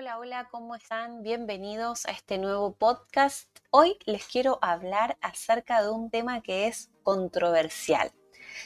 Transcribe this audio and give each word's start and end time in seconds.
Hola, 0.00 0.18
hola, 0.18 0.48
¿cómo 0.50 0.74
están? 0.76 1.22
Bienvenidos 1.22 2.06
a 2.06 2.12
este 2.12 2.38
nuevo 2.38 2.72
podcast. 2.72 3.50
Hoy 3.68 3.98
les 4.06 4.24
quiero 4.24 4.58
hablar 4.62 5.18
acerca 5.20 5.82
de 5.82 5.90
un 5.90 6.08
tema 6.08 6.40
que 6.40 6.68
es 6.68 6.88
controversial. 7.02 8.10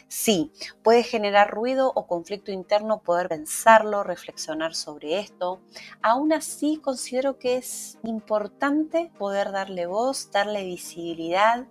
Sí, 0.06 0.52
puede 0.84 1.02
generar 1.02 1.50
ruido 1.50 1.90
o 1.92 2.06
conflicto 2.06 2.52
interno 2.52 3.02
poder 3.02 3.28
pensarlo, 3.28 4.04
reflexionar 4.04 4.76
sobre 4.76 5.18
esto. 5.18 5.60
Aún 6.02 6.32
así, 6.32 6.78
considero 6.80 7.36
que 7.40 7.56
es 7.56 7.98
importante 8.04 9.10
poder 9.18 9.50
darle 9.50 9.86
voz, 9.86 10.30
darle 10.30 10.62
visibilidad, 10.62 11.66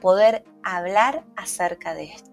poder 0.00 0.44
hablar 0.62 1.24
acerca 1.34 1.94
de 1.94 2.04
esto 2.04 2.31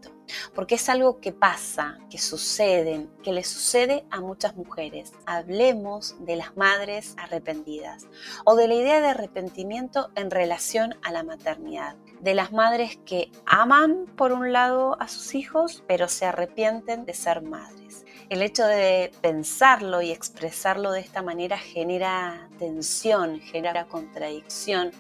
porque 0.60 0.76
es 0.76 0.90
algo 0.90 1.22
que 1.22 1.32
pasa, 1.32 1.98
que 2.10 2.18
sucede, 2.18 3.08
que 3.24 3.32
le 3.32 3.46
sucede 3.46 4.04
a 4.12 4.20
muchas 4.20 4.58
mujeres. 4.58 5.14
Hablemos 5.26 6.18
de 6.20 6.36
las 6.36 6.58
madres 6.58 7.16
arrepentidas 7.18 8.08
o 8.44 8.58
de 8.58 8.68
la 8.68 8.74
idea 8.74 9.00
de 9.00 9.08
arrepentimiento 9.08 10.10
en 10.16 10.30
relación 10.30 10.96
a 11.02 11.14
la 11.14 11.24
maternidad, 11.24 11.96
de 12.20 12.34
las 12.34 12.52
madres 12.52 13.00
que 13.06 13.32
aman 13.46 14.06
por 14.18 14.34
un 14.34 14.52
lado 14.52 15.02
a 15.02 15.08
sus 15.08 15.34
hijos, 15.34 15.82
pero 15.88 16.10
se 16.10 16.26
arrepienten 16.26 17.06
de 17.06 17.14
ser 17.14 17.42
madres. 17.42 18.06
El 18.28 18.42
hecho 18.42 18.68
de 18.68 19.14
pensarlo 19.22 20.02
y 20.02 20.12
expresarlo 20.12 20.92
de 20.92 21.00
esta 21.00 21.22
manera 21.22 21.58
genera 21.58 22.50
tensión, 22.60 23.40
genera 23.40 23.86
contradicción 23.86 24.92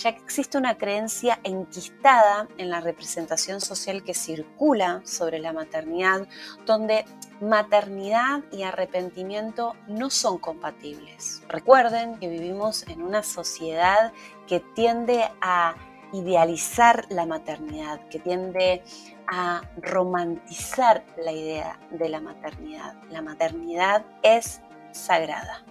ya 0.00 0.14
que 0.14 0.22
existe 0.22 0.56
una 0.56 0.78
creencia 0.78 1.38
enquistada 1.44 2.48
en 2.56 2.70
la 2.70 2.80
representación 2.80 3.60
social 3.60 4.02
que 4.02 4.14
circula 4.14 5.02
sobre 5.04 5.38
la 5.38 5.52
maternidad, 5.52 6.26
donde 6.64 7.04
maternidad 7.40 8.42
y 8.50 8.62
arrepentimiento 8.62 9.76
no 9.86 10.10
son 10.10 10.38
compatibles. 10.38 11.42
Recuerden 11.48 12.18
que 12.18 12.28
vivimos 12.28 12.86
en 12.88 13.02
una 13.02 13.22
sociedad 13.22 14.12
que 14.46 14.60
tiende 14.60 15.24
a 15.40 15.74
idealizar 16.12 17.06
la 17.10 17.26
maternidad, 17.26 18.00
que 18.08 18.18
tiende 18.18 18.82
a 19.28 19.62
romantizar 19.76 21.04
la 21.16 21.32
idea 21.32 21.78
de 21.90 22.08
la 22.08 22.20
maternidad. 22.20 22.94
La 23.10 23.22
maternidad 23.22 24.04
es 24.22 24.60
sagrada. 24.92 25.64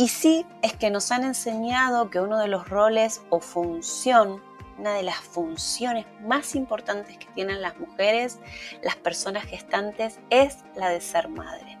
Y 0.00 0.06
sí 0.06 0.46
es 0.62 0.76
que 0.76 0.90
nos 0.90 1.10
han 1.10 1.24
enseñado 1.24 2.08
que 2.08 2.20
uno 2.20 2.38
de 2.38 2.46
los 2.46 2.68
roles 2.68 3.20
o 3.30 3.40
función, 3.40 4.40
una 4.78 4.92
de 4.94 5.02
las 5.02 5.16
funciones 5.16 6.06
más 6.20 6.54
importantes 6.54 7.18
que 7.18 7.26
tienen 7.34 7.60
las 7.60 7.76
mujeres, 7.80 8.38
las 8.80 8.94
personas 8.94 9.44
gestantes, 9.44 10.20
es 10.30 10.58
la 10.76 10.90
de 10.90 11.00
ser 11.00 11.28
madre. 11.28 11.78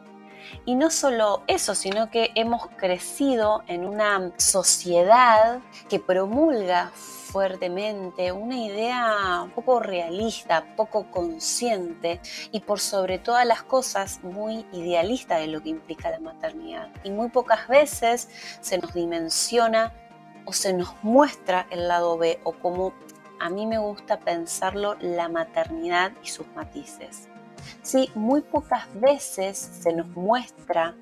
Y 0.64 0.74
no 0.74 0.90
solo 0.90 1.44
eso, 1.46 1.76
sino 1.76 2.10
que 2.10 2.32
hemos 2.34 2.66
crecido 2.76 3.62
en 3.68 3.84
una 3.84 4.32
sociedad 4.36 5.60
que 5.88 6.00
promulga 6.00 6.90
fuertemente, 7.28 8.32
una 8.32 8.56
idea 8.56 9.50
poco 9.54 9.80
realista, 9.80 10.64
poco 10.76 11.10
consciente 11.10 12.20
y 12.50 12.60
por 12.60 12.80
sobre 12.80 13.18
todas 13.18 13.46
las 13.46 13.62
cosas 13.62 14.20
muy 14.22 14.66
idealista 14.72 15.36
de 15.36 15.48
lo 15.48 15.62
que 15.62 15.68
implica 15.68 16.10
la 16.10 16.20
maternidad. 16.20 16.88
Y 17.04 17.10
muy 17.10 17.28
pocas 17.28 17.68
veces 17.68 18.28
se 18.60 18.78
nos 18.78 18.94
dimensiona 18.94 19.92
o 20.46 20.52
se 20.52 20.72
nos 20.72 20.94
muestra 21.02 21.66
el 21.70 21.88
lado 21.88 22.16
B 22.16 22.40
o 22.44 22.52
como 22.52 22.94
a 23.40 23.50
mí 23.50 23.66
me 23.66 23.78
gusta 23.78 24.18
pensarlo, 24.18 24.96
la 25.00 25.28
maternidad 25.28 26.12
y 26.24 26.28
sus 26.28 26.46
matices. 26.56 27.28
Sí, 27.82 28.10
muy 28.14 28.40
pocas 28.40 28.86
veces 29.00 29.58
se 29.58 29.92
nos 29.92 30.08
muestra 30.08 30.96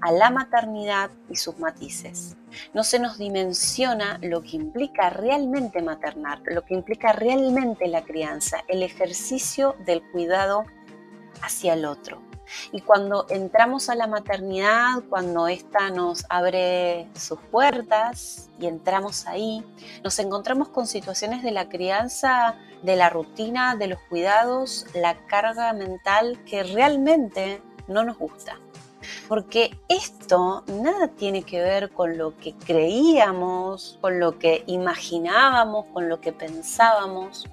a 0.00 0.12
la 0.12 0.30
maternidad 0.30 1.10
y 1.28 1.36
sus 1.36 1.58
matices. 1.58 2.36
No 2.74 2.84
se 2.84 2.98
nos 2.98 3.18
dimensiona 3.18 4.18
lo 4.22 4.42
que 4.42 4.56
implica 4.56 5.10
realmente 5.10 5.82
maternar, 5.82 6.40
lo 6.46 6.64
que 6.64 6.74
implica 6.74 7.12
realmente 7.12 7.86
la 7.88 8.02
crianza, 8.02 8.64
el 8.68 8.82
ejercicio 8.82 9.76
del 9.84 10.02
cuidado 10.10 10.64
hacia 11.42 11.74
el 11.74 11.84
otro. 11.84 12.20
Y 12.72 12.80
cuando 12.80 13.26
entramos 13.30 13.88
a 13.88 13.94
la 13.94 14.06
maternidad, 14.06 15.04
cuando 15.08 15.46
ésta 15.46 15.90
nos 15.90 16.24
abre 16.28 17.08
sus 17.14 17.38
puertas 17.38 18.50
y 18.58 18.66
entramos 18.66 19.26
ahí, 19.26 19.64
nos 20.02 20.18
encontramos 20.18 20.68
con 20.68 20.86
situaciones 20.86 21.42
de 21.42 21.52
la 21.52 21.68
crianza, 21.68 22.56
de 22.82 22.96
la 22.96 23.08
rutina, 23.10 23.76
de 23.76 23.86
los 23.86 24.00
cuidados, 24.08 24.86
la 24.94 25.14
carga 25.26 25.72
mental 25.72 26.42
que 26.44 26.62
realmente 26.62 27.62
no 27.86 28.04
nos 28.04 28.18
gusta. 28.18 28.58
Porque 29.30 29.78
esto 29.88 30.64
nada 30.66 31.06
tiene 31.06 31.44
que 31.44 31.60
ver 31.60 31.90
con 31.90 32.18
lo 32.18 32.36
que 32.36 32.52
creíamos, 32.52 33.96
con 34.00 34.18
lo 34.18 34.40
que 34.40 34.64
imaginábamos, 34.66 35.86
con 35.92 36.08
lo 36.08 36.20
que 36.20 36.32
pensábamos, 36.32 37.46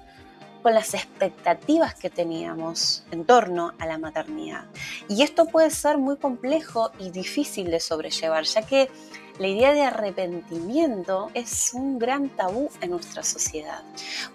con 0.60 0.74
las 0.74 0.94
expectativas 0.94 1.94
que 1.94 2.10
teníamos 2.10 3.04
en 3.12 3.24
torno 3.24 3.74
a 3.78 3.86
la 3.86 3.96
maternidad. 3.96 4.64
Y 5.08 5.22
esto 5.22 5.44
puede 5.46 5.70
ser 5.70 5.98
muy 5.98 6.16
complejo 6.16 6.90
y 6.98 7.10
difícil 7.10 7.70
de 7.70 7.78
sobrellevar, 7.78 8.42
ya 8.42 8.62
que 8.62 8.90
la 9.38 9.46
idea 9.46 9.72
de 9.72 9.82
arrepentimiento 9.82 11.30
es 11.32 11.74
un 11.74 12.00
gran 12.00 12.28
tabú 12.30 12.70
en 12.80 12.90
nuestra 12.90 13.22
sociedad, 13.22 13.84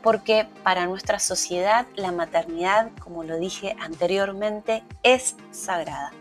porque 0.02 0.48
para 0.64 0.86
nuestra 0.86 1.20
sociedad 1.20 1.88
la 1.98 2.14
maternidad, 2.14 2.90
como 3.02 3.26
lo 3.26 3.38
dije 3.38 3.76
anteriormente, 3.82 4.82
es 5.04 5.36
sagrada 5.52 6.14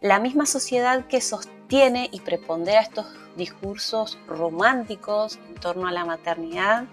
la 0.00 0.18
misma 0.18 0.46
sociedad 0.46 1.06
que 1.06 1.20
sostiene 1.20 2.08
y 2.12 2.20
prepondera 2.20 2.80
estos 2.80 3.06
discursos 3.36 4.18
románticos 4.26 5.38
en 5.48 5.54
torno 5.54 5.86
a 5.86 5.92
la 5.92 6.04
maternidad, 6.04 6.84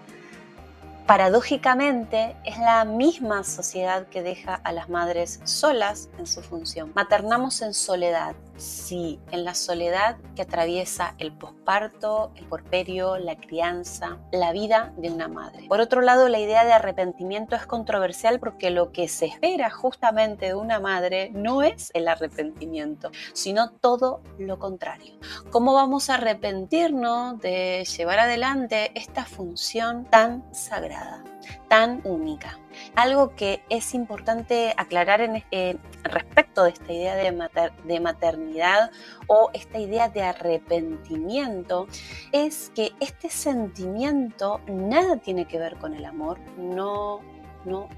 paradójicamente 1.06 2.36
es 2.44 2.58
la 2.58 2.84
misma 2.84 3.44
sociedad 3.44 4.06
que 4.08 4.22
deja 4.22 4.54
a 4.54 4.72
las 4.72 4.88
madres 4.88 5.40
solas 5.44 6.08
en 6.18 6.26
su 6.26 6.42
función. 6.42 6.92
Maternamos 6.94 7.60
en 7.62 7.74
soledad, 7.74 8.34
Sí, 8.56 9.18
en 9.30 9.44
la 9.44 9.54
soledad 9.54 10.16
que 10.36 10.42
atraviesa 10.42 11.14
el 11.18 11.32
posparto, 11.32 12.32
el 12.36 12.46
porperio, 12.46 13.18
la 13.18 13.36
crianza, 13.36 14.18
la 14.32 14.52
vida 14.52 14.92
de 14.96 15.10
una 15.10 15.28
madre. 15.28 15.66
Por 15.68 15.80
otro 15.80 16.00
lado, 16.02 16.28
la 16.28 16.38
idea 16.38 16.64
de 16.64 16.72
arrepentimiento 16.72 17.56
es 17.56 17.66
controversial 17.66 18.38
porque 18.38 18.70
lo 18.70 18.92
que 18.92 19.08
se 19.08 19.26
espera 19.26 19.70
justamente 19.70 20.46
de 20.46 20.54
una 20.54 20.78
madre 20.78 21.30
no 21.34 21.62
es 21.62 21.90
el 21.94 22.06
arrepentimiento, 22.06 23.10
sino 23.32 23.70
todo 23.70 24.22
lo 24.38 24.58
contrario. 24.58 25.14
¿Cómo 25.50 25.74
vamos 25.74 26.10
a 26.10 26.14
arrepentirnos 26.14 27.40
de 27.40 27.84
llevar 27.84 28.20
adelante 28.20 28.92
esta 28.94 29.24
función 29.24 30.04
tan 30.04 30.44
sagrada? 30.54 31.24
Tan 31.68 32.00
única. 32.04 32.58
Algo 32.96 33.34
que 33.34 33.62
es 33.68 33.94
importante 33.94 34.74
aclarar 34.76 35.20
en, 35.20 35.44
eh, 35.50 35.76
respecto 36.02 36.64
de 36.64 36.70
esta 36.70 36.92
idea 36.92 37.16
de, 37.16 37.72
de 37.84 38.00
maternidad 38.00 38.90
o 39.26 39.50
esta 39.52 39.78
idea 39.78 40.08
de 40.08 40.22
arrepentimiento 40.22 41.86
es 42.32 42.70
que 42.74 42.92
este 43.00 43.30
sentimiento 43.30 44.60
nada 44.66 45.16
tiene 45.16 45.46
que 45.46 45.58
ver 45.58 45.76
con 45.76 45.94
el 45.94 46.04
amor, 46.04 46.38
no, 46.56 47.20
no. 47.64 47.88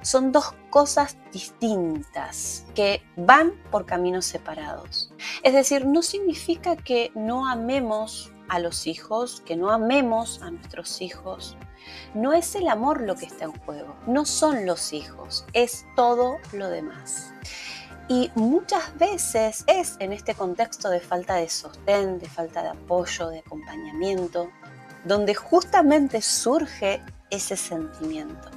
Son 0.00 0.30
dos 0.30 0.54
cosas 0.70 1.18
distintas 1.32 2.66
que 2.74 3.02
van 3.16 3.52
por 3.70 3.84
caminos 3.84 4.26
separados. 4.26 5.12
Es 5.42 5.52
decir, 5.54 5.86
no 5.86 6.02
significa 6.02 6.76
que 6.76 7.10
no 7.14 7.48
amemos 7.48 8.32
a 8.48 8.60
los 8.60 8.86
hijos, 8.86 9.42
que 9.42 9.56
no 9.56 9.70
amemos 9.70 10.40
a 10.42 10.50
nuestros 10.50 11.02
hijos, 11.02 11.56
no 12.14 12.32
es 12.32 12.54
el 12.54 12.68
amor 12.68 13.02
lo 13.02 13.16
que 13.16 13.26
está 13.26 13.44
en 13.44 13.52
juego, 13.60 13.96
no 14.06 14.24
son 14.24 14.66
los 14.66 14.92
hijos, 14.92 15.44
es 15.52 15.84
todo 15.96 16.38
lo 16.52 16.68
demás. 16.68 17.32
Y 18.08 18.30
muchas 18.34 18.96
veces 18.96 19.64
es 19.66 19.96
en 19.98 20.14
este 20.14 20.34
contexto 20.34 20.88
de 20.88 21.00
falta 21.00 21.34
de 21.34 21.48
sostén, 21.50 22.18
de 22.18 22.28
falta 22.28 22.62
de 22.62 22.70
apoyo, 22.70 23.28
de 23.28 23.40
acompañamiento, 23.40 24.50
donde 25.04 25.34
justamente 25.34 26.22
surge 26.22 27.02
ese 27.28 27.56
sentimiento. 27.56 28.48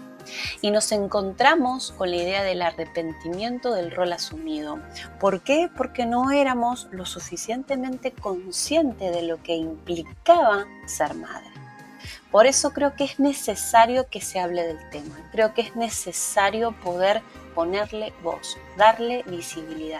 Y 0.61 0.71
nos 0.71 0.93
encontramos 0.93 1.91
con 1.97 2.11
la 2.11 2.15
idea 2.15 2.43
del 2.43 2.61
arrepentimiento 2.61 3.73
del 3.73 3.91
rol 3.91 4.13
asumido. 4.13 4.79
¿Por 5.19 5.41
qué? 5.41 5.69
Porque 5.75 6.05
no 6.05 6.31
éramos 6.31 6.87
lo 6.91 7.05
suficientemente 7.05 8.13
conscientes 8.13 9.13
de 9.13 9.23
lo 9.23 9.43
que 9.43 9.55
implicaba 9.55 10.65
ser 10.85 11.15
madre. 11.15 11.50
Por 12.31 12.45
eso 12.45 12.71
creo 12.71 12.95
que 12.95 13.03
es 13.03 13.19
necesario 13.19 14.07
que 14.07 14.21
se 14.21 14.39
hable 14.39 14.63
del 14.63 14.89
tema. 14.89 15.15
Creo 15.31 15.53
que 15.53 15.61
es 15.61 15.75
necesario 15.75 16.71
poder 16.71 17.21
ponerle 17.53 18.13
voz, 18.23 18.57
darle 18.77 19.23
visibilidad. 19.27 19.99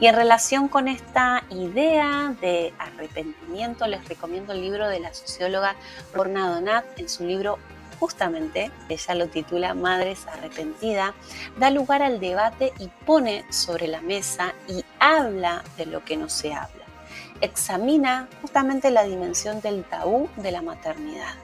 Y 0.00 0.06
en 0.06 0.16
relación 0.16 0.68
con 0.68 0.88
esta 0.88 1.44
idea 1.50 2.34
de 2.40 2.74
arrepentimiento, 2.78 3.86
les 3.86 4.06
recomiendo 4.08 4.52
el 4.52 4.60
libro 4.60 4.88
de 4.88 4.98
la 4.98 5.14
socióloga 5.14 5.76
Lorna 6.14 6.50
Donat 6.50 6.84
en 6.98 7.08
su 7.08 7.24
libro 7.24 7.58
justamente, 7.98 8.70
ella 8.88 9.14
lo 9.14 9.28
titula 9.28 9.74
Madres 9.74 10.26
Arrepentida, 10.26 11.14
da 11.58 11.70
lugar 11.70 12.02
al 12.02 12.20
debate 12.20 12.72
y 12.78 12.88
pone 13.04 13.44
sobre 13.50 13.88
la 13.88 14.00
mesa 14.00 14.54
y 14.68 14.84
habla 15.00 15.64
de 15.76 15.86
lo 15.86 16.04
que 16.04 16.16
no 16.16 16.28
se 16.28 16.52
habla. 16.52 16.87
Examina 17.40 18.28
justamente 18.42 18.90
la 18.90 19.04
dimensión 19.04 19.60
del 19.60 19.84
tabú 19.84 20.28
de 20.36 20.52
la 20.52 20.62
maternidad. 20.62 21.34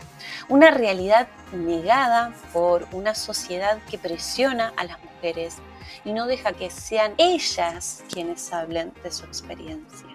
Una 0.49 0.70
realidad 0.70 1.29
negada 1.52 2.32
por 2.52 2.87
una 2.93 3.14
sociedad 3.14 3.79
que 3.91 3.99
presiona 3.99 4.73
a 4.76 4.85
las 4.85 5.02
mujeres 5.02 5.56
y 6.05 6.12
no 6.12 6.26
deja 6.26 6.52
que 6.52 6.70
sean 6.70 7.14
ellas 7.19 8.02
quienes 8.12 8.52
hablen 8.52 8.93
de 9.02 9.11
su 9.11 9.25
experiencia 9.25 10.14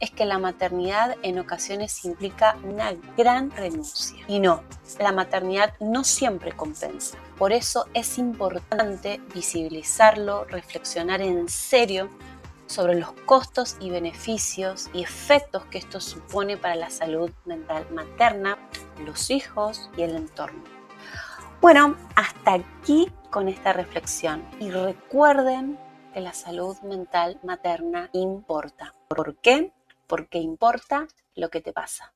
es 0.00 0.10
que 0.10 0.24
la 0.24 0.38
maternidad 0.38 1.16
en 1.22 1.38
ocasiones 1.38 2.04
implica 2.04 2.56
una 2.62 2.94
gran 3.16 3.50
renuncia. 3.50 4.24
Y 4.28 4.38
no, 4.40 4.62
la 4.98 5.12
maternidad 5.12 5.74
no 5.80 6.04
siempre 6.04 6.52
compensa. 6.52 7.18
Por 7.36 7.52
eso 7.52 7.86
es 7.94 8.18
importante 8.18 9.20
visibilizarlo, 9.34 10.44
reflexionar 10.44 11.20
en 11.20 11.48
serio 11.48 12.08
sobre 12.68 12.94
los 12.94 13.12
costos 13.26 13.76
y 13.80 13.90
beneficios 13.90 14.88
y 14.92 15.02
efectos 15.02 15.64
que 15.66 15.78
esto 15.78 16.00
supone 16.00 16.56
para 16.56 16.76
la 16.76 16.90
salud 16.90 17.30
mental 17.44 17.86
materna, 17.90 18.58
los 19.04 19.30
hijos 19.30 19.90
y 19.96 20.02
el 20.02 20.14
entorno. 20.14 20.62
Bueno, 21.60 21.96
hasta 22.14 22.54
aquí 22.54 23.10
con 23.30 23.48
esta 23.48 23.72
reflexión 23.72 24.48
y 24.60 24.70
recuerden 24.70 25.78
que 26.14 26.20
la 26.20 26.32
salud 26.32 26.78
mental 26.82 27.40
materna 27.42 28.10
importa. 28.12 28.94
¿Por 29.08 29.36
qué? 29.38 29.72
Porque 30.06 30.38
importa 30.38 31.08
lo 31.34 31.50
que 31.50 31.60
te 31.60 31.72
pasa. 31.72 32.12